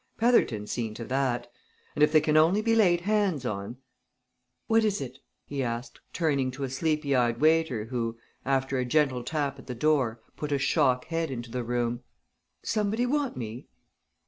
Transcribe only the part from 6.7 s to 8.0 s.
sleepy eyed waiter